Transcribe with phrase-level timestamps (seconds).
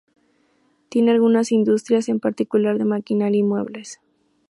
[0.89, 3.99] Tiene algunas industrias, en particular de maquinaria y muebles.